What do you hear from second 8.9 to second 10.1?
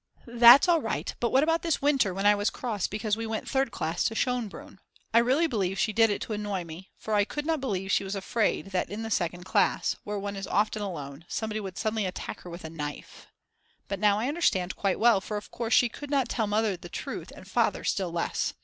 the second class,